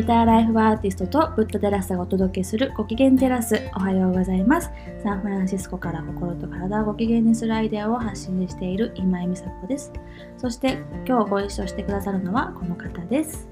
[0.00, 3.68] ベターライフアーティストとブッダテラスがお届けするご機嫌テラス。
[3.76, 4.70] おはようございます。
[5.02, 9.92] サンフランシスコから心と体をご機嫌にするアイデアを発信している今井美佐子です。
[10.38, 13.46] そして今日ご一緒してくださるのはこの方です。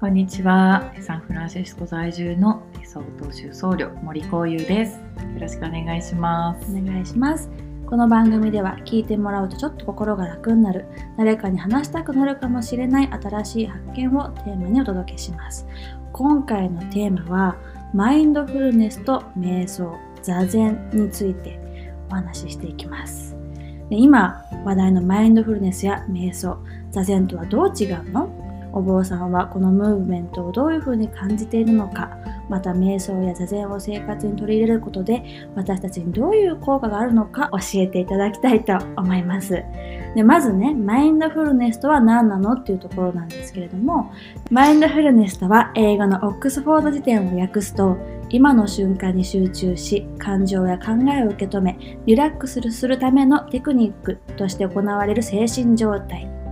[0.00, 0.92] こんにちは。
[1.00, 4.96] サンフランシスコ在住の理想投手僧侶森光優です。
[4.96, 6.76] よろしくお願いします。
[6.76, 7.48] お願いします
[7.94, 10.84] この番組では聞いてもらうとちょっと心が楽になる
[11.16, 15.64] 誰かに話したくなるかもしれない新しい発見をテーマにお届けします。
[16.12, 17.56] 今回のテーマは
[17.94, 21.60] マインドフルネスと瞑想座禅について
[22.10, 23.36] お話ししていきます。
[23.88, 26.58] で今話題のマインドフルネスや瞑想
[26.90, 28.28] 座禅とはどう違うの？
[28.72, 32.18] お坊さんはこのムーブメントをどういうふうに感じているのか？
[32.48, 39.62] また瞑想や座禅を生活に取り入れることで私たちにどういう効果があるのか教えていただきたいと思います。
[40.14, 44.12] でまずねマインドフルネスとは何なのっていうところなんですけれども
[44.50, 47.96] マインドフルネスとは英語のオックスフォード辞典を訳すと
[48.30, 56.43] 今の瞬間に集中し感情や考えを受け止めリラックスするためのテクニックとして行われる精神状態。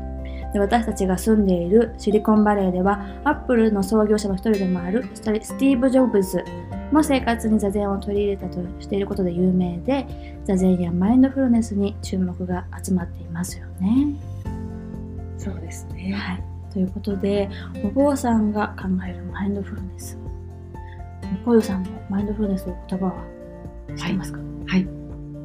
[0.53, 6.45] で私たちが住んでいるシリコンバレーではアップルの創業者の一人でもあるスティーブ・ジョブズ
[6.93, 10.07] も生活に座禅を取り入れたとしていることで有名で
[10.45, 14.15] 座禅やマインドフルネスに注目が集まっていますよね。
[15.39, 17.49] そうですね、はい、ということで
[17.83, 20.19] お坊さんが考えるマインドフルネス。
[21.45, 23.15] こゆさんもマインドフルネスという言葉は
[23.97, 24.45] 知ってますか、は
[24.77, 24.92] い、はい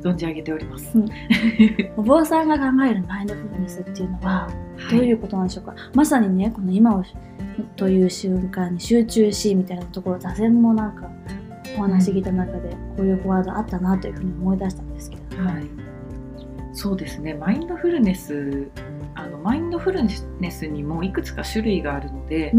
[0.01, 1.09] 存じ上げております、うん、
[1.97, 4.49] お坊さんが考えるマインドフルネスっていうのは
[4.91, 7.03] どういうことなんでしょうか、はい、まさにねこの今を
[7.75, 11.09] という瞬間に集中しみたいなところ座禅もなんか
[11.77, 15.65] お話聞いた中でこういうワードあったなというふうに思い出したんですけど、はい、
[16.73, 17.33] そうですね。
[17.33, 18.69] マインドフルネス
[19.15, 20.03] あのマインドフル
[20.39, 22.53] ネスにもいくつか種類があるので、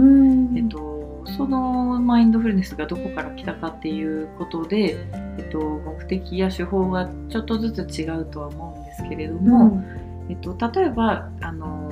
[0.56, 0.97] えっと
[1.36, 4.96] そのマインドフルネスがどこから来たかっていうことで、
[5.38, 11.90] えっと、目的や手法がちょっとずつ違うとは思うんですけれども、うん、えっと、例えばあの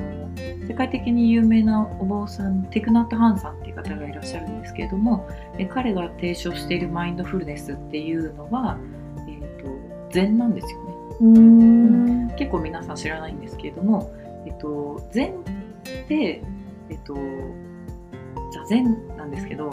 [0.66, 8.76] 世界的に有名なお坊さんテクナット・ハンさんっていう方がいらっしゃるんですけれどもえ彼が提唱しているマインドフルネスっていうのは、
[9.28, 9.68] えっと、
[10.12, 10.96] 禅なんですよね。
[11.20, 14.12] うん結構皆さん知らないんですけれども、
[14.46, 15.34] えっと、禅っ
[16.08, 16.42] て、
[16.90, 17.14] えっと、
[18.52, 19.70] 座禅なんですけど、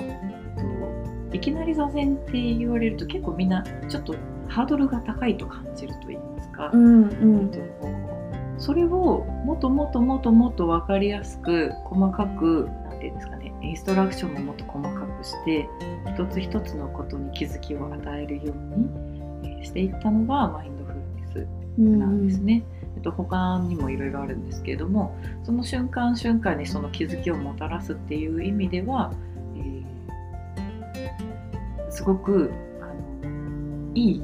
[1.31, 4.15] いきなり座禅って言われると結構みんなちょっと
[4.47, 7.51] ハードルが高いと感じると言いますか、うんうん、
[8.59, 15.67] それをもっともっともっともっと分かりやすく細かく何て言うんですかねインストラクションももっと細かくして
[16.13, 22.63] 一つ一つのことに気づきを与えるようにしていったのがマインドフルネスなんですね。
[22.77, 22.83] うん。
[23.03, 29.32] と他にもいろいろあるんですけれどもその瞬間瞬間にその気づきをもたらすっていう意味では、えー、
[32.03, 34.21] すごくあのいい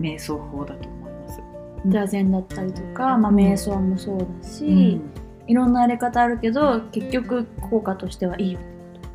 [0.00, 1.42] 瞑想法だと思います。
[1.88, 5.10] 座禅だったりとか、まあ、瞑想もそうだし、うん、
[5.48, 8.60] いろんなやり方あるけど結局効果としてはいいよ。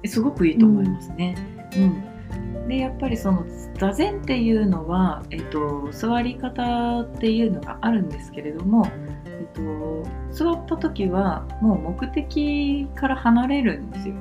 [0.06, 1.36] すごくいいと思いますね。
[1.78, 2.68] うん、うん。
[2.68, 3.46] でやっぱりその
[3.80, 8.86] 座禅っていうのは、えっと、座り方っていうのがあるんですけれども、
[9.26, 14.16] えっと、座った時はもう目的から離れるんですよ。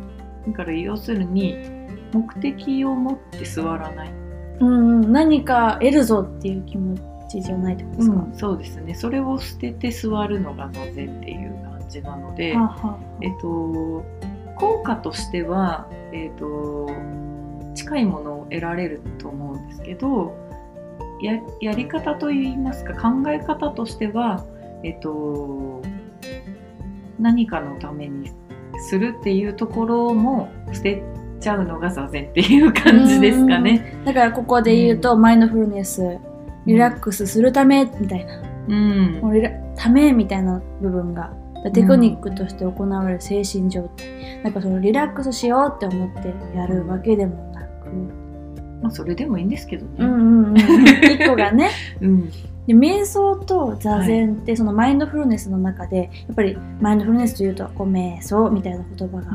[0.47, 1.80] だから要するに
[2.13, 4.13] 目的を持って座らない、
[4.61, 6.97] うん、うん、何か得るぞっていう気持
[7.29, 8.95] ちじゃないってことですか、うん、そうですね。
[8.95, 14.05] それを捨てて座るのが座禅っていう感じなので、ははえっと
[14.57, 16.91] 効果としてはえっと
[17.75, 20.37] 近いものを得られると思うんですけど
[21.23, 24.45] ややり方といいますか考え方としては、
[24.83, 25.83] えっと、
[27.19, 28.31] 何かのために
[28.89, 31.03] するっていうところも捨て
[31.41, 34.01] ちゃうのが座禅っていう感じですかね。
[34.05, 36.19] だからここで言うと、うん、マインドフルネス
[36.67, 39.43] リラックスするためみたいな、うん、もう
[39.77, 41.33] ためみたいな部分が
[41.75, 47.51] テクニックとして行われる精神状態、うん、なんかそのリラックスしようって思ってやるわけでも
[48.83, 49.93] まあそれでもいいんですけどね。
[49.99, 51.71] うんうんうん、一個がね。
[52.01, 52.31] うん、
[52.73, 59.33] で瞑想と座禅ってそのマインドフルネスの中で、やっぱりマインドフルネスというとこう瞑想みたいな言葉が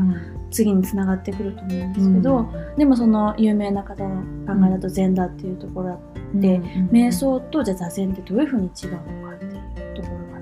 [0.52, 5.98] 次につながってくると思うんですけど、うん、でもその有名な方の考えだと禅だっていうところあっ
[6.40, 8.98] て、うん、瞑想とじゃ座禅ってどういうふうに違うの
[9.30, 10.40] かっていうところが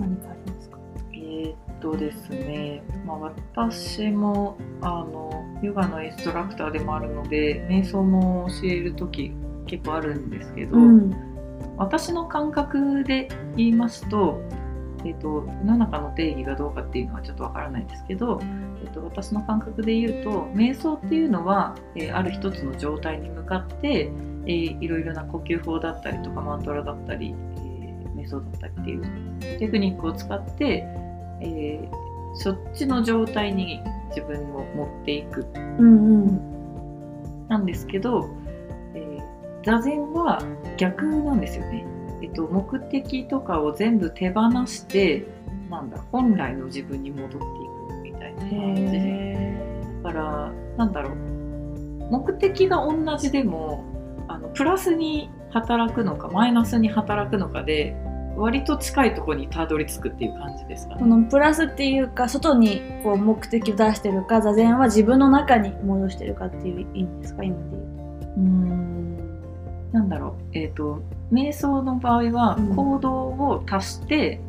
[0.00, 0.78] 何かありますか？
[1.12, 5.30] えー、っとですね、まあ、私もあの
[5.62, 9.32] ヨガのインストラクターでもあるので瞑想も教える時
[9.66, 11.10] 結構あるんですけど、うん、
[11.76, 14.40] 私の感覚で言いますと
[15.04, 18.40] えーと、世の中の定義がどうかっていうのはちょっとわからないんですけど、
[18.82, 24.10] えーと、私の感覚で言うと瞑想っていうのは、えー、ある一つの状態に向かって、
[24.46, 30.86] えー、いろいろな呼吸法だったりとかマントラだったり、えー、瞑想だったりっていうテクニックを使って、
[31.42, 38.43] えー、そっちの状態に自分を持っていく、うんうん、なんですけど、えー、
[39.64, 40.42] 座禅は
[40.76, 41.86] 逆なんですよね。
[42.22, 45.26] えっと、目的とかを全部手放して
[45.70, 47.40] なんだ本来の自分に戻ってい
[47.88, 51.14] くみたいな感じだからなんだろう。
[52.10, 53.84] 目的が同じでも
[54.28, 57.96] あのプラスに働くのかマイナスに働くのかで
[58.36, 68.26] 割と近いところにたどり着くっていう感じですか、ね、このプラスっていうか外にこう目的を出してるか座禅は自分の中に戻してるかっていう意味ですか今で言うと。
[68.36, 68.83] うん
[69.94, 71.02] なんだろうえっ、ー、と
[71.32, 74.40] 瞑想の場合は行動を足して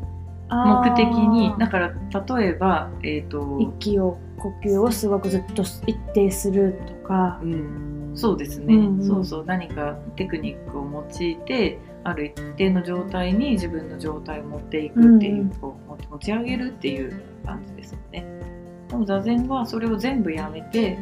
[0.50, 1.94] 目的に、うん、だから
[2.38, 9.44] 例えば、えーと、息を呼吸をすごくずっと一定するとか、うん、そうですね、うんうん、そうそう。
[9.44, 18.24] 何かテクニックを用いてある一定の状態に自分の状態を持っていくっていう、うん、こう持ち上げるっていう感じですよね。
[18.88, 20.96] でも座禅はそれを全部やめて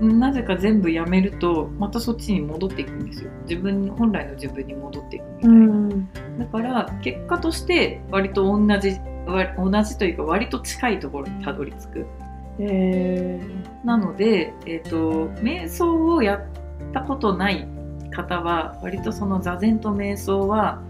[0.00, 3.30] なぜか全部やめるとまたそっちに戻っていくんですよ。
[3.48, 6.08] 自分本来の自分に戻っていくみたいな、うん、
[6.38, 8.96] だから結果として割と同じ
[9.56, 12.06] 同じというか割と近いところにたどり着く、
[12.60, 16.42] えー、なので、えーと、瞑想をやっ
[16.92, 17.66] たことない
[18.14, 20.80] 方は割とその座禅と瞑想は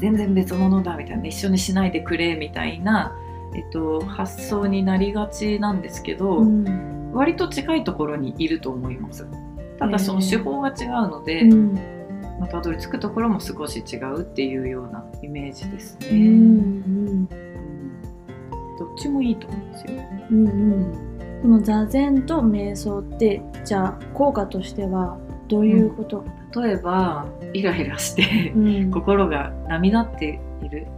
[0.00, 3.14] 全然別物だみたいな一緒にしないでくれみたいな、
[3.54, 9.26] えっと、発想になりがちなんですけど、うん割と近いところにいると思います。
[9.78, 11.92] ただその手法が違うので、えーうん。
[12.42, 16.18] まあ、たどり着くところも少し違うっていうようなイメージですね、うんう
[17.12, 19.92] ん、どっちもいいと思うんですよ、
[20.30, 26.24] うんうん、この座禅と瞑想ってじゃあ効果としてはどういうこと、
[26.54, 28.52] うん、例えばイライラして
[28.92, 30.88] 心が波立っている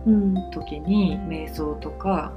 [0.51, 2.33] 時に、瞑想とか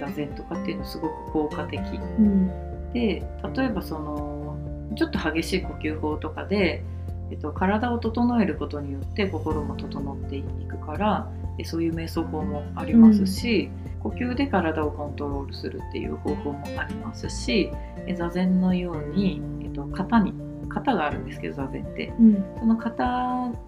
[0.00, 1.80] 座禅とかっていうのすごく効果的、
[2.18, 3.22] うんで
[3.56, 4.56] 例えばその
[4.96, 6.82] ちょっと激しい呼吸法とかで、
[7.30, 11.28] えっと、体を整えることによって心も整っていくから
[11.64, 17.70] そういう瞑想法もありますし、うん、呼吸で体をコントロールするっていう方法もありますし
[18.16, 20.32] 座禅のように、えっと、型に
[20.68, 23.04] 型があるんですけど座禅って、うん、その型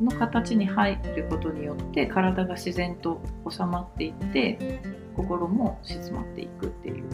[0.01, 4.81] の形に入ることによって体が自然と収まっていって
[5.17, 7.05] 心も静まっていくっていう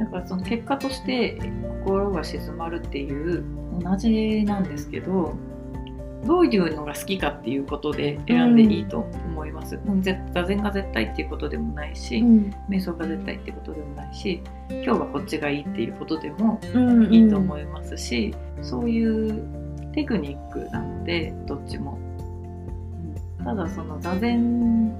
[0.00, 1.38] だからその結果として
[1.84, 3.44] 心が静まるっていう
[3.82, 5.34] 同じなんですけど
[6.24, 9.78] どういうのが好きかっていうことで選んでいいと思います。
[9.86, 10.12] うん、座
[10.44, 16.60] 禅が絶対っていうことでもないし、うん、瞑想が絶対っていうことでもないし今日はこっちがいいっていうことでも
[17.10, 19.48] いいと思いますし、うんうん、そういう
[19.92, 21.98] テクニックなのでどっちも。
[23.42, 24.90] ただその座禅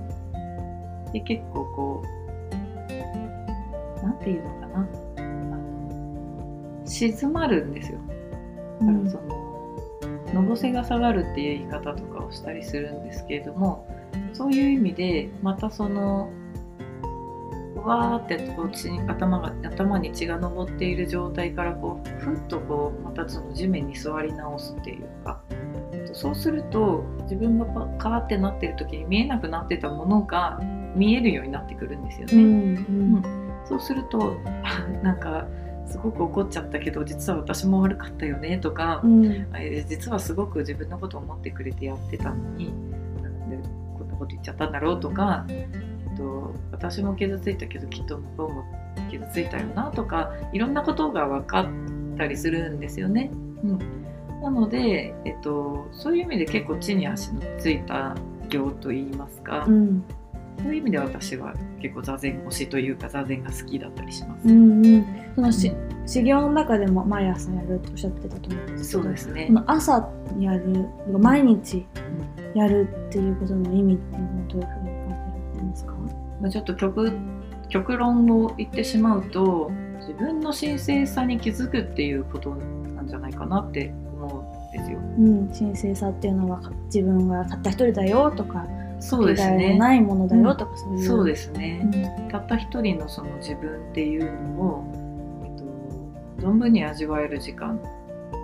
[1.13, 2.20] で結構こう
[4.03, 7.99] 何て言うのかなあの静まるんですよ。
[8.81, 9.41] だからその、
[10.35, 13.87] のぼせが下がるっていう言い方とかをしたりするんですけれども
[14.33, 16.31] そういう意味でまたその
[17.77, 25.41] わーってこう血に頭が頭に血が上っている状態からこうふっとこうまたその地面に座り直すっていうか
[26.13, 27.67] そうすると自分が
[27.99, 30.61] カーってなってる時に見えなくなってたものが
[30.95, 32.35] 見えるようになってくるんですよね。
[32.35, 33.40] うん、うん
[33.71, 34.37] そうすると
[35.03, 35.47] なんか
[35.87, 39.47] すごく怒っちゃったけど実は私も悪かったよねとか、うん、
[39.89, 42.73] 実はすごく自分のことを思ってくれてやってたのに
[43.23, 43.59] なんで
[43.97, 45.69] こんなこと言っちゃったんだろうとか、え
[46.13, 48.65] っと、私も傷ついたけどきっと向こうも
[49.09, 51.67] 傷ついたよなとかいろんなことが分かっ
[52.19, 53.31] たりするんですよね。
[53.63, 53.79] うん、
[54.43, 58.17] なので、えっと、そういう意味で結構地に足のついた
[58.51, 60.05] 行といいますか、うん、
[60.63, 64.49] そういう意味で私は結構座禅推しというか座禅が好きだったりします。
[64.49, 65.73] うんうん、そのし、
[66.07, 69.51] 修行の中でも毎朝やるとおっしゃってたと思うんですけどそうですね。
[69.67, 70.87] 朝やる
[71.19, 71.87] 毎日
[72.55, 75.93] やるっていうことの意味っていうのはどういうふうに感じられてますか、
[76.41, 77.13] まあ、ちょっと極
[77.69, 82.55] 極論を言ってしまうと自分の神聖さに気づくっていうこと
[82.95, 84.99] なんじゃないかなって思うんですよ。
[84.99, 88.67] うん、神聖さっていうのは自分がたった一人だよとか
[89.01, 89.77] そうですね。
[89.79, 94.85] ないものだよとかそういう、そうですね、うん、たった一人のその自分っていうのを、
[95.45, 97.81] えっと、存分に味わえる時間。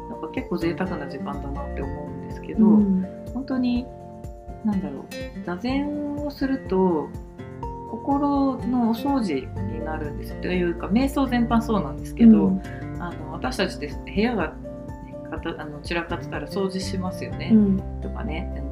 [0.08, 3.86] なんか結構贅沢な時間だなって思うんですけど、うん、本当に
[4.64, 7.08] 何だろう座禅をすると
[7.90, 12.62] 心のお掃除になるんですというか瞑想全般そうなんですけど、うん、
[12.98, 14.54] あの私たちで部屋が、ね、
[15.30, 18.62] かたあの散らかってたら掃除しますよね、うん、とかね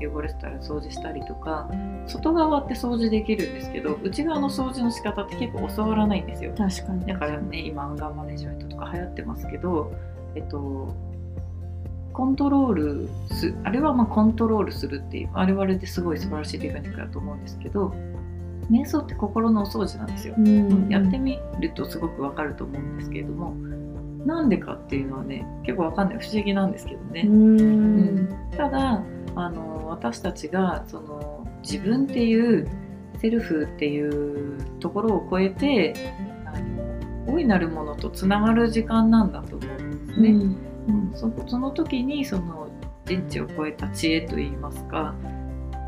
[0.00, 1.70] 汚れてたら掃除したりとか
[2.06, 6.52] 外側って掃除できるんですけど内側の掃除の仕方って結構教わらないんですよ。
[6.56, 7.06] 確かに。
[7.06, 9.92] だからね今アンガーマネジメントとか流行ってますけど
[10.34, 10.94] えっと
[12.12, 17.94] コントロールすあれはまあコントロールするっていうあれはあれですごい素晴らしいテクニックだと思うんですけど
[18.70, 23.54] 瞑想って心のお掃除なんですよ、うん、やってみるとすごくわかると思うんですけれども
[24.26, 26.18] なんでかっていうのはね結構わかんない。
[26.18, 29.02] 不思議なんですけどね、うん、ただ
[29.34, 32.68] あの私たちがその自分っていう
[33.20, 35.94] セルフっていうところを超えて
[36.46, 40.30] あの大いなるものとつながる時間なんだと思うんですね。
[40.30, 42.68] うんうん、そその時にその
[43.06, 45.14] 人知を超えた知恵といいますか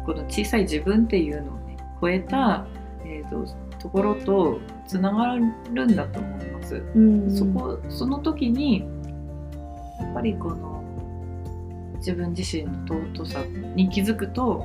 [0.07, 2.67] この小さい自分っていうのをね超えた、
[3.05, 3.47] えーと、
[3.79, 5.37] ところとつなが
[5.73, 6.83] るんだと思います。
[6.95, 8.81] うん、そこその時に
[10.01, 10.80] やっぱりこの
[12.01, 12.73] 自分自身の
[13.15, 14.65] 尊さに気づくと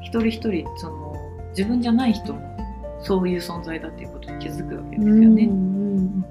[0.00, 1.16] 一人一人その
[1.50, 2.54] 自分じゃない人も
[3.00, 5.44] そういう存在だっていうことに気づくわけですよね。
[5.44, 6.24] うん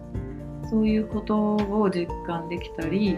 [0.63, 3.17] うん、そういうことを実感できたり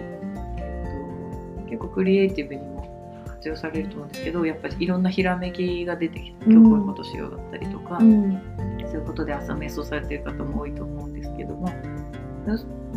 [1.67, 8.41] 結構クリエイティブにも活用されると思うんですけどやっぱりいろんなひらめきが出てきて今日こういうことしようだったりとか、うん、
[8.81, 11.69] そういうことで朝瞑想されてる方も多いと思うんですけども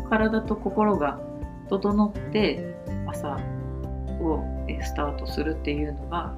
[0.09, 1.21] 体と心が
[1.68, 2.76] 整って
[3.07, 3.37] 朝
[4.21, 4.45] を
[4.83, 6.35] スタートするっていうのが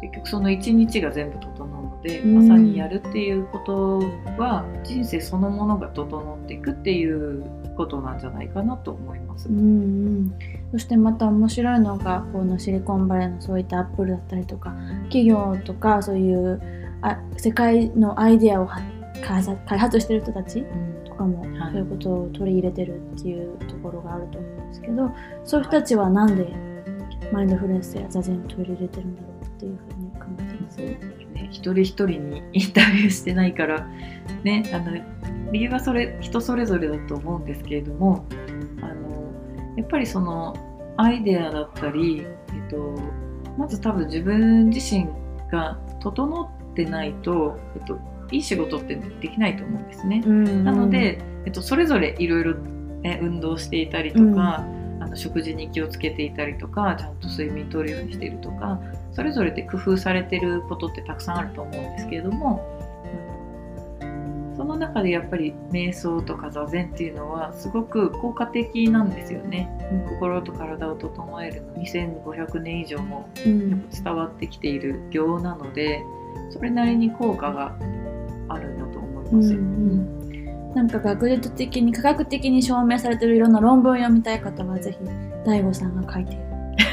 [0.00, 3.98] 結局その一日が全部整うので、うん、朝にやるっていうこと
[4.38, 7.44] は人生そのものが整っていくっていう
[7.76, 9.48] ことなんじゃないかなと思います。
[9.48, 10.34] うんうん。
[10.72, 14.74] そしてまた面白いのがこのシリコンバレーのそういったアップルだったりとか
[15.04, 16.60] 企業とかそういう
[17.02, 18.68] あ世界のアイデアを
[19.66, 20.64] 開発してる人たち
[21.04, 25.10] とかもそういうことを取り入れてるっていうところがあると思うんですけど
[25.44, 26.73] そういう人たちはなんで
[27.34, 30.76] マインドフルネスや座禅を取り入れてるんだろうっていうふうに考えてます。
[30.78, 33.88] ね、一人一人にインタビューしてないから
[34.44, 34.92] ねあの
[35.50, 38.24] 理由はそれ人それぞれだと思うんですけれども
[38.82, 39.32] あの
[39.76, 40.54] やっぱりその
[40.96, 42.24] アイデアだったり、え
[42.68, 42.94] っと、
[43.58, 45.08] まず多分自分自身
[45.50, 47.98] が整ってないと、えっと、
[48.30, 50.20] いい仕事ってできないと思うんですね。
[50.20, 52.54] なので、えっと、それぞれいろいろ
[53.20, 54.83] 運動していたりとか、うん、あ
[55.14, 58.80] の食事に気をつけていたりとかちゃんと睡眠とるようにしているとか
[59.12, 62.70] それぞれで工夫されてることってたくさんあると思うんですけれども
[64.56, 76.02] その中でやっぱり瞑想とか座禅っていうのはすごく効果的なんですよね、うん、心と体を整えるの2500年以上も伝わってきている行なので、
[76.36, 77.76] うん、それなりに効果が
[78.48, 79.34] あるんだと思います。
[79.34, 79.60] うんう
[80.10, 80.13] ん
[80.74, 84.98] なんか学術的に科学的に証明されてるいろんな論文を読みたい方はぜひ
[85.48, 86.42] DAIGO さんが書いている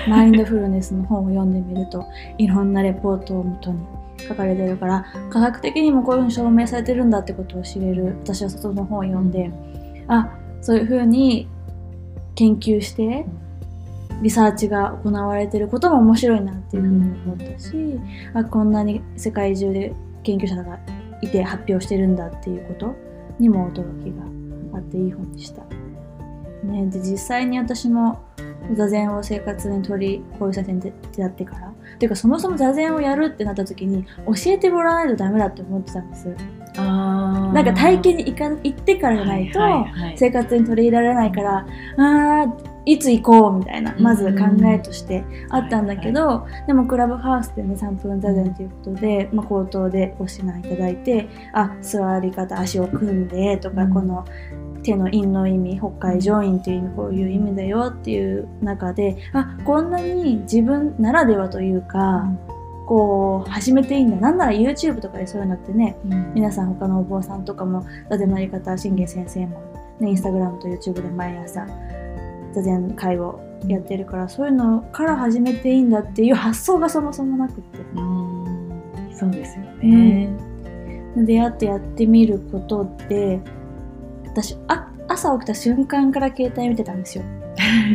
[0.07, 2.05] マインドフルネスの本を読んでみると
[2.38, 3.79] いろんなレポートをもとに
[4.27, 9.51] 書かれてるから科学的にもこういうふうに証明されてるんだってことを知れる私はその本を読んで
[10.07, 10.29] あ
[10.61, 11.47] そういうふうに
[12.35, 13.25] 研究して
[14.21, 18.00] リサーチが行われてることも面白いなっていうふうに思ったし、
[18.35, 20.79] あこんなに世界中で研究者が
[21.21, 23.10] いて発表してるんだっていうこと。
[23.41, 24.12] にも驚き
[24.71, 25.63] があっていい本でした。
[26.63, 28.19] ね、で実際に私も
[28.75, 36.36] 座禅を生活に取りこういう先生に出会ってからていうかそもそも座禅をやるってなった時に教えてもらわないとダメだって思ってたんです
[36.75, 39.59] なんか体験に行か行ってからじゃないと
[40.15, 41.65] 生活に取り入れられないから、
[41.97, 42.45] あ
[42.85, 54.25] いつ行こうみたいなまず考えとしてあったんだけど、でもクラブハウスでね3分座禅ということで、まあ、口頭でご指南いただいてあ座り方足を組んでとか、この
[54.83, 62.25] 手の陰の意味北海上院っていう意味こういう意味だよっていう中であこんなに自分ならではというか、
[62.88, 64.17] こう始めていいんだ。
[64.17, 69.61] なんなら YouTube とかでそういうのってね、うん、皆さん他のお坊さんとかも座禅のやり方信玄先生も、
[70.00, 71.65] ね、インスタグラムと YouTube で毎朝
[72.53, 77.79] 座禅会をやってるから、そういうのから始めていいんだっていう発想がそもそもなくて。
[77.95, 78.31] うん。
[79.21, 80.29] そうですよね、
[81.15, 83.39] うん、出会ってやってみることで
[84.25, 87.23] 私あ朝起きた瞬間から携帯見てたんですよ。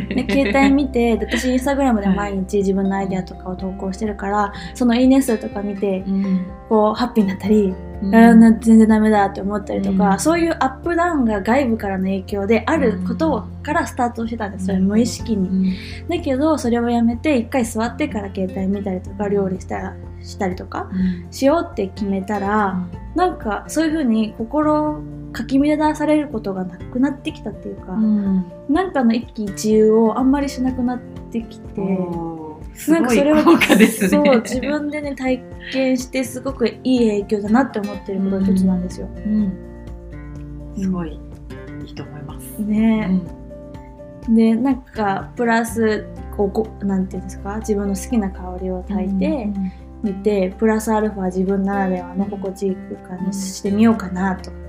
[0.09, 15.75] で携帯見て私インスタグラムで毎日自分のアイデアとかを投稿してるからそのいいね数とか見て、うん、こうハッピーになったり、うん、あ全然ダメだって思ったりとか、うん、そういうアップダウンが外部からの影響であることからスタートしてたんですよ、無意識に、
[16.07, 21.31] だけどそれをやめて一回座ってから携帯見たりとか料理したしたりとかうん。
[21.31, 25.01] しようって決めたら、なんかそういう風に心
[25.37, 30.99] かき乱されることがなくなってきたっていうか、うんなんかの一喜一憂をあんまりしなくなっ
[31.31, 31.81] てきて。
[32.89, 34.09] なんかそれは効果ですね。
[34.09, 35.41] そう自分でね体
[35.73, 39.07] 験してすごくいい影響だなって思ってることの一つなんですよ。
[39.15, 39.53] うん、
[40.77, 41.19] すごい
[41.87, 42.55] いいと思います。
[42.59, 49.49] うね、んでなんかプラスこうこなんていうんですか自分の好きな香りを炊いて
[50.03, 54.66] みて、プラスアルファ自分ならではの心地いい空間にしてみようかなとか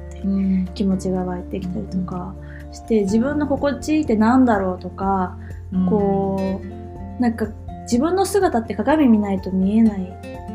[0.74, 2.34] 気持ちが湧いてきたりとか
[2.72, 5.36] して自分の心地いいってなんだろうとか、
[5.72, 7.48] うんこうなんか
[7.82, 10.00] 自分の姿って鏡見ないと見えない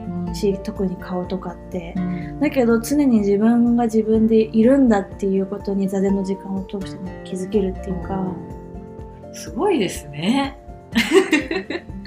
[0.08, 2.00] うんし特に顔とかってう。
[2.00, 8.26] んだけど常に自分が自分でいるんだっていうことに座禅の時間を通しても気づけるっていうか
[9.34, 10.60] すごいですね。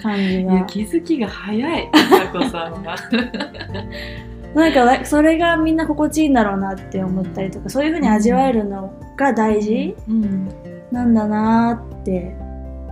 [0.01, 2.97] 感じが気づきが早い、さこさんは。
[4.57, 10.49] なんかそれがみんな心地いいんだろうなって思ったりとかそういう風に味わえるのが大事うん、
[10.91, 12.35] なんだなーって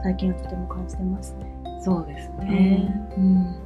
[0.03, 1.81] 最近はとても感じてますね。
[1.81, 3.09] そうですね。
[3.17, 3.57] うん、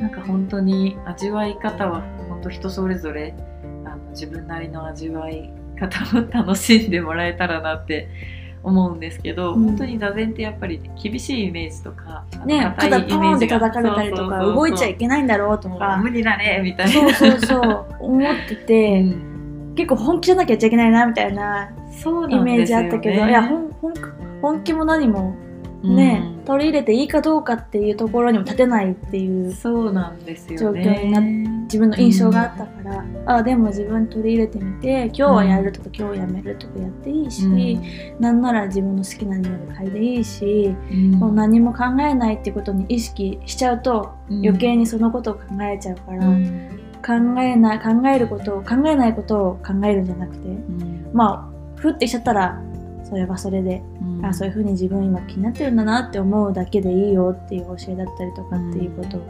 [0.00, 3.34] なんか本当に味わい方は本当人それぞれ
[3.86, 8.10] あの自分なりの味わい方を楽しんでもらえたらなって
[8.62, 9.64] 思うんですけど、うん。
[9.64, 17.14] 本当に座禅ってやっぱり厳しいイメージとか、ね肩ポーンって叩かれたりとか動いちゃいけないんだろうとか無理だねみたいな。
[17.14, 17.86] そうそうそう。
[18.00, 19.74] 思ってて、うん。
[19.74, 22.86] 結構本気じゃなきゃいけないなみたいなイメージあ。
[22.86, 23.92] ったけど、いや本本
[24.40, 25.34] 本気も何も
[25.82, 30.82] ね、うん取り入れていいかどうかっていうところにも立てないっていうそうなんですよ状ね。
[30.82, 37.78] 況になっ自分の印象があったから、あでも自分取り入れてみて今日はやるとか、今日やめるとかやっていいし、
[38.20, 41.10] なんなら自分の好きな匂い嗅いでいいし、うん。
[41.12, 46.68] もう何も考えないってことに意識しちゃうと、余計にそのことを考えちゃうから、うん。
[47.04, 51.10] 考えない考えることを考えないことを考えるんじゃなくてうん。
[51.12, 52.62] まあふってしちゃったら
[53.12, 54.24] それはそれで、うん。
[54.24, 59.20] あそういうふうに自分今気になってるんだなって思うだけでいいよっていう教えだったりとかっていうことを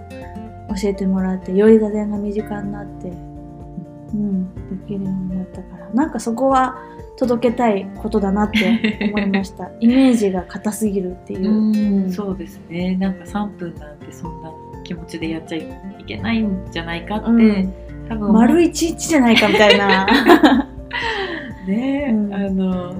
[0.80, 5.90] 教えてもらってより座禅が身近になって、うん、できるようになったから。
[5.92, 6.76] なんかそこは
[7.16, 9.72] 届けたいことだなって思いました。
[9.80, 12.10] イメージが硬すぎるっていう、うんうん。
[12.12, 12.96] そうですね。
[13.00, 14.52] なんか3分なんてそんな
[14.84, 15.66] 気持ちでやっちゃい
[16.06, 17.72] けないんじゃないかって、うん。
[18.08, 20.06] 多分丸一日じゃないかみたいな。
[21.66, 22.32] ね、うん。
[22.32, 22.94] あの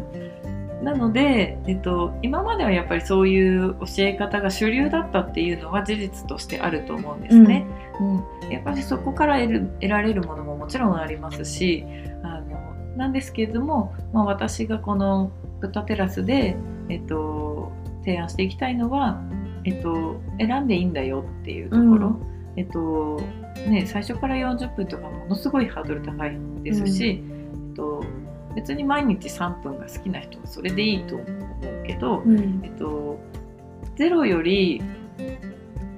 [0.83, 7.67] なので、えっと、今まではやっぱりそういう教え方が主流だったっていうのは事実としてあると思うんですね。
[8.01, 8.51] うん。
[8.51, 11.85] やっぱりそこから得られるものももちろんありますし
[12.23, 16.57] あのなんですけれども、まあ、私がこのブッダテラスで、
[16.89, 17.73] えっと、
[18.05, 19.23] 提案していきたいのは、
[19.65, 22.17] えっと、選んでいいんだよっていうところ、うん。
[22.57, 23.21] えっと
[23.69, 27.32] ね、最初から40分とかものすごいハードル高いですし、えっと、
[28.55, 32.61] 別に毎日3分が好きな人はそれでいいと思うけど、うん。
[32.63, 33.19] えっと、
[33.97, 34.83] 0より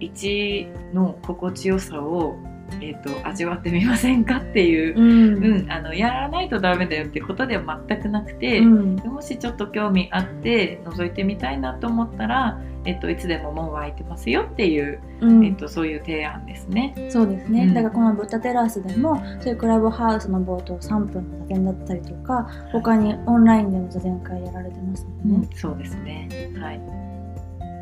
[0.00, 2.36] 1の心地よさを、
[2.80, 5.44] えっと、味わってみませんかっていう、うん。
[5.44, 8.96] うん、あのやらないとダメだよってことでは全くなくて、うん。
[8.96, 15.44] もしちょっと興味あって覗いてみたいなと思ったら、えっと、いつでも門は開いてますよっていう、うん。
[15.44, 16.94] えっと、そういう提案ですね。
[17.10, 17.74] そうですね、うん。
[17.74, 26.28] だからこのブッダテラスでもそういうクラブハウスの冒頭3分の座禅だったりとか他にオンラインでも座禅会やられてますもんね、そうですね。
[26.60, 26.80] はい。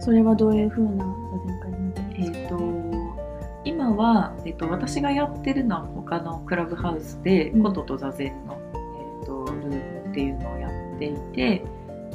[0.01, 7.63] それはどういう風な座禅会になってえますか、ー、と今は、えー、と私がやってるのは他のクラブハウスでうん。
[7.65, 11.65] 琴と座禅の、えー、とルームっていうのをやっていて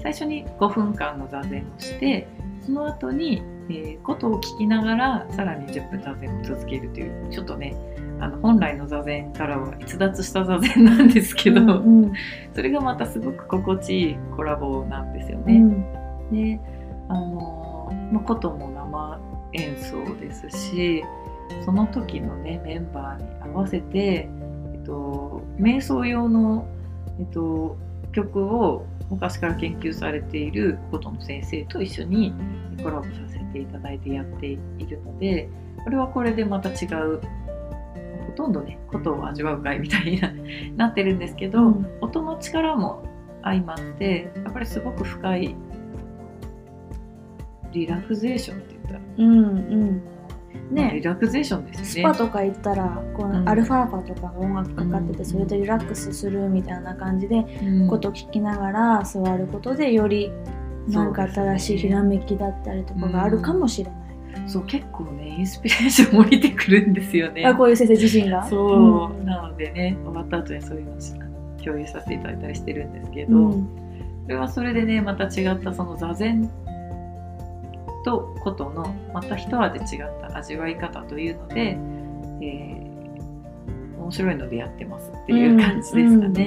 [0.01, 2.27] 最初に5分間の座禅をして
[2.67, 7.73] その後に、えー、琴を聞きながらさらに10分座禅を続けるというちょっとね
[8.19, 12.13] あの本来の座禅からは逸脱した座禅なんですけど、うんうん
[12.53, 15.53] それがまたすごく心地いいコラボなんですよね。
[15.53, 16.59] うんで
[17.07, 19.19] あのまあ、琴も生
[19.53, 21.03] 演奏ですし
[21.63, 24.27] その時のねメンバーに合わせて、
[24.73, 26.67] えっと、瞑想用の、
[27.19, 27.77] えっと、
[28.17, 32.33] 曲を昔から研究されている琴の先生と一緒に
[32.81, 35.47] コラボさせていただいてやっているので
[35.83, 37.21] これはこれでまた違う
[38.25, 40.31] ほとんどね琴を味わう会みたいにな
[40.75, 41.97] なってるんですけど、うん。
[42.01, 43.03] 音の力も
[43.43, 45.55] 相まってやっぱりすごく深い
[47.71, 50.16] リラクゼーションって言ったら、うんうん
[50.71, 51.85] まあねリラクゼーションですね。
[51.85, 53.49] スパとか行ったらこう、うん。
[53.49, 57.87] アルファー波とかが音楽かかってて、うんそれでリラックスするみたいな感じで、うん。
[57.87, 60.31] ことを聞きながら座ることでより
[60.87, 64.49] なんか新しいひらめきだったりとかがあるかもしれない。
[64.49, 64.65] そう。
[64.65, 67.45] 結構ねインスピレーション降りてくるんですよね。
[67.45, 68.47] あこういう先生自身が？
[68.47, 69.25] そう、うん。
[69.25, 70.95] なのでね終わった後にそういうのを
[71.63, 73.67] 共有させていただいたりしてるんですけど、うん。
[74.23, 76.49] それはそれでねまた違ったその座禅
[78.07, 81.77] とことのまた一味違った味わい方というので、
[82.41, 82.87] えー
[83.97, 86.43] 面白いのでやってますっていう感じですかね。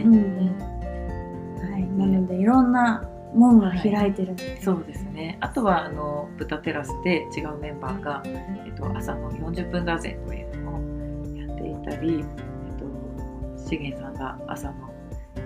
[1.60, 5.36] はい、なのでいろんな門が開いてるんです、そうですね。
[5.40, 14.90] あとはあの豚テラスで違うメンバーが、えっと、朝の40分座禅というのをやっていたり、えっと、しげんさんが朝の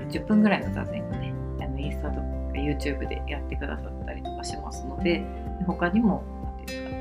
[0.09, 5.24] 10分ぐらいの座禅をねあのインスタとか YouTube でやってくださったりとかしますので
[5.64, 6.22] 他にも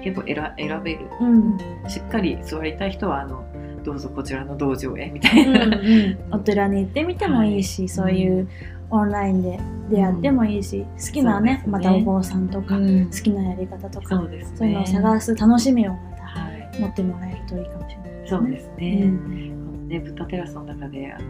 [0.03, 1.57] 結構選選べる、うん。
[1.87, 3.43] しっかり座りたい人はあの
[3.83, 7.89] どうぞこちらの道場へみたうんいな、うんお寺に行ってみてもいいし、はい。
[7.89, 8.47] そういう
[8.89, 11.63] オンラインで出会ってもいいし、好きなねね。
[11.67, 13.05] またお坊さんとか、うん。
[13.05, 14.37] 好きなやり方とかそうね。
[14.37, 18.27] いうのを探す楽しみをまたはい、持ってもらえるといいかもしれないですね。
[18.29, 19.01] そうですね。
[19.03, 19.17] うん。
[19.65, 21.25] このね、豚テラスの中であの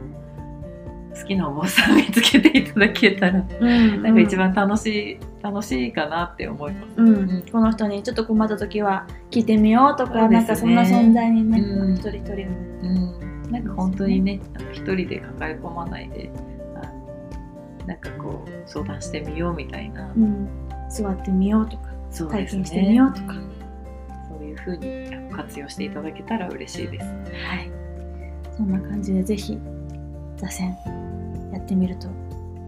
[1.16, 4.04] 好きなお坊さん見つけていただけたら、うん。
[4.04, 7.02] なんか一番楽しい楽しいかなって思います。
[7.02, 10.40] うん、この人にちょっと困った時は聞いてみようとか、ね。
[10.40, 11.96] なんかそんな存在にね、うん。
[11.96, 12.48] 一人一人がね
[12.84, 14.40] うん、なんか本当にね、
[14.72, 16.32] 一人で抱え込まないで、
[17.86, 20.48] なんかこう相談してみようみたいな、うん、
[20.90, 23.34] 座ってみようとかそうです体験してみようとか。
[23.34, 23.50] ん
[24.30, 27.06] そういう風にあの活用していただけたら嬉しいです。
[27.06, 27.72] はい。
[28.56, 29.60] そんな感じでぜひ
[30.38, 30.78] 座禅
[31.52, 32.08] やってみると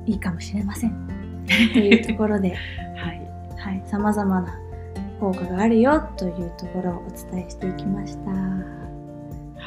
[0.05, 1.14] いいかもしれません
[1.47, 2.55] というところで
[2.95, 3.21] はい、
[3.57, 4.59] はい、さまざまな
[5.19, 8.31] 効果があるよというところをお伝えしていきました。
[8.31, 8.37] は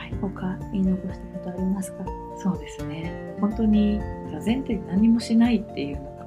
[0.06, 2.04] い、他言い残したことありますか？
[2.36, 3.12] そうですね。
[3.40, 4.00] 本当に
[4.32, 6.26] 座禅って何もしないっていうのが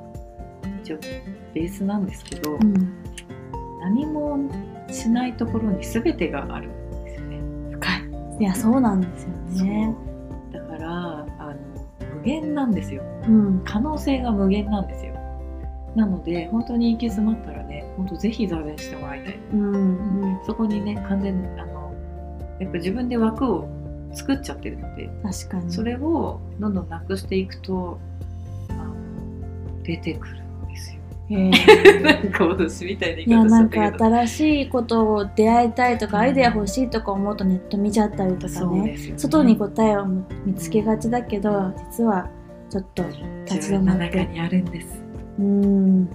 [0.83, 0.97] 一応
[1.53, 2.73] ベースなんですけど、うん。
[3.81, 4.37] 何も
[4.89, 7.39] しないところに全てがあるんですよね。
[7.71, 7.89] 深
[8.39, 8.41] い。
[8.41, 9.23] いやそうなんです
[9.59, 9.95] よね。
[10.51, 11.55] だからあの
[12.17, 13.03] 無限なんですよ。
[13.27, 13.61] うん。
[13.63, 15.13] 可能性が無限なんですよ。
[15.95, 19.39] なので本当に行き詰まったらね、本当ぜひ座禅してもらいたい。
[19.53, 20.45] うんうん。
[20.45, 21.93] そこにね完全にあの
[22.59, 23.67] やっぱ自分で枠を
[24.13, 25.71] 作っちゃってるので、確かに。
[25.71, 27.99] それをどんどんなくしていくと
[28.69, 31.01] あの出てくるんですよ。
[32.03, 38.81] なんか私みたいない言いやなん方しちゃったけ新しいことを出会いたいとか、アイデア欲しいとか思うとネット見ちゃったりとかね。
[38.81, 38.97] ね。
[39.17, 42.29] 外に答えを見つけがちだけど実は
[42.69, 43.03] ちょっと
[43.45, 45.00] 立ち止自分のまって中にあるんです。
[45.41, 46.09] うん。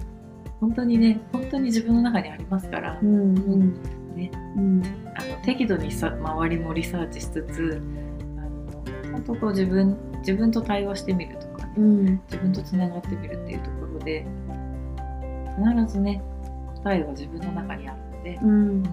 [0.59, 3.37] 本当にね、本当に自分の中にありますから、うん。
[3.37, 3.73] うん。
[4.15, 4.31] ね。
[4.55, 4.83] うん。
[5.15, 7.81] あの適度にさ周りもリサーチしつつ、
[8.37, 12.21] あの本当こう自分自分と対話してみるとかね、うん。
[12.29, 14.25] 自分とつながってみるっていうところで、
[15.57, 16.21] 必ずね
[16.83, 18.83] 答えは自分の中にあるので、うん。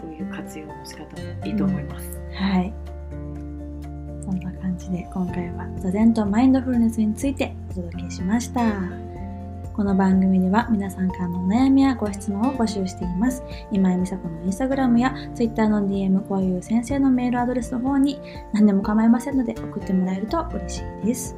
[0.00, 2.20] そういう活用の仕方もいいと思います。
[2.32, 2.72] はい。
[4.24, 9.11] そんな感じで今回は座禅とマインドフルネスについてお届けしました
[9.74, 18.20] この番組では皆さんからのお悩みやご質問を募集しています今井美佐子のインスタグラムや Twitter の DM こういう先生のメールアドレスの方に
[18.52, 21.36] 何でも構いませんので送ってもらえると嬉しいです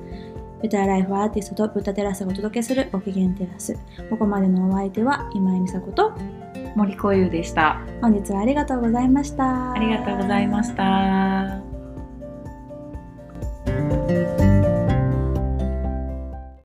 [0.62, 3.78] ベターライフアーティストとブッダテラスがお届けするご機嫌テラス
[4.10, 6.12] ここまでのお相手は今井美佐子と
[6.74, 7.80] 森子優でした。
[8.00, 11.62] 本日はありがとうございましたありがとうございました。